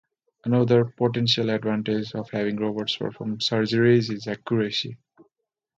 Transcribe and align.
Another 0.45 0.85
potential 0.85 1.51
advantage 1.51 2.15
of 2.15 2.27
having 2.31 2.55
robots 2.55 2.95
perform 2.97 3.37
surgeries 3.37 4.11
is 4.11 4.25
accuracy. 4.25 4.97